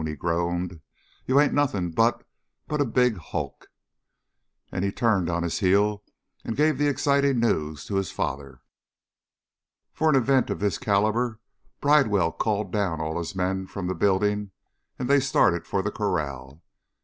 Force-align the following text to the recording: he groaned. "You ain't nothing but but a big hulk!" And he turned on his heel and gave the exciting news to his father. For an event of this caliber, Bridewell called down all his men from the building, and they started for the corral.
he 0.07 0.15
groaned. 0.15 0.81
"You 1.27 1.39
ain't 1.39 1.53
nothing 1.53 1.91
but 1.91 2.25
but 2.67 2.81
a 2.81 2.85
big 2.85 3.17
hulk!" 3.17 3.67
And 4.71 4.83
he 4.83 4.91
turned 4.91 5.29
on 5.29 5.43
his 5.43 5.59
heel 5.59 6.03
and 6.43 6.57
gave 6.57 6.79
the 6.79 6.87
exciting 6.87 7.39
news 7.39 7.85
to 7.85 7.97
his 7.97 8.09
father. 8.09 8.63
For 9.93 10.09
an 10.09 10.15
event 10.15 10.49
of 10.49 10.57
this 10.59 10.79
caliber, 10.79 11.39
Bridewell 11.81 12.31
called 12.31 12.71
down 12.71 12.99
all 12.99 13.19
his 13.19 13.35
men 13.35 13.67
from 13.67 13.85
the 13.85 13.93
building, 13.93 14.49
and 14.97 15.07
they 15.07 15.19
started 15.19 15.67
for 15.67 15.83
the 15.83 15.91
corral. 15.91 16.63